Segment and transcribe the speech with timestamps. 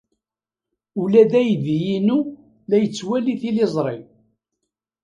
[1.01, 2.17] Ula d aydi-inu
[2.69, 3.97] la yettwali tiliẓri.